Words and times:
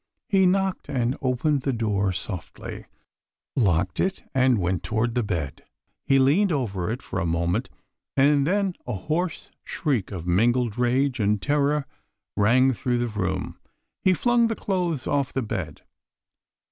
He 0.27 0.47
knocked 0.47 0.89
and 0.89 1.15
opened 1.21 1.61
the 1.61 1.71
door 1.71 2.11
softly: 2.11 2.85
locked 3.55 3.99
it, 3.99 4.23
and 4.33 4.57
went 4.57 4.81
toward 4.81 5.13
the 5.13 5.21
bed. 5.21 5.63
He 6.07 6.17
leaned 6.17 6.51
over 6.51 6.89
it 6.89 7.03
for 7.03 7.19
a 7.19 7.25
moment, 7.27 7.69
and 8.17 8.47
then 8.47 8.73
a 8.87 8.93
hoarse 8.93 9.51
shriek 9.63 10.11
of 10.11 10.25
mingled 10.25 10.75
rage 10.75 11.19
and 11.19 11.39
terror 11.39 11.85
rang 12.35 12.71
through 12.73 12.97
the 12.97 13.07
room. 13.09 13.59
He 14.03 14.15
flung 14.15 14.47
the 14.47 14.55
clothes 14.55 15.05
off 15.05 15.31
the 15.33 15.43
bed. 15.43 15.83